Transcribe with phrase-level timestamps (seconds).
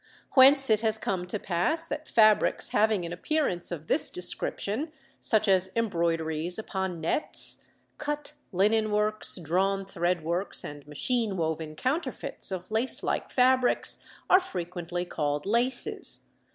[0.31, 5.47] Whence it has come to pass that fabrics having an appearance of this description, such
[5.47, 7.63] as embroideries upon nets,
[7.99, 14.39] cut linen works, drawn thread works, and machine woven counterfeits of lace like fabrics, are
[14.39, 16.29] frequently called laces.